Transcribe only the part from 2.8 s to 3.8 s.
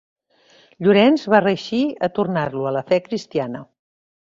la fe cristiana.